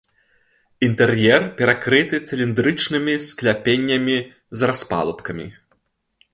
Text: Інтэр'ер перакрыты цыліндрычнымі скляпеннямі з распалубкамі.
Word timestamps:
Інтэр'ер 0.87 1.41
перакрыты 1.59 2.15
цыліндрычнымі 2.27 3.15
скляпеннямі 3.29 4.19
з 4.59 4.71
распалубкамі. 4.73 5.47